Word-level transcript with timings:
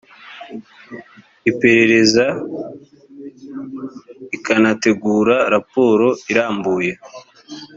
iperereza 1.49 2.25
ikanategura 4.35 5.35
raporo 5.53 6.07
irambuye 6.31 6.91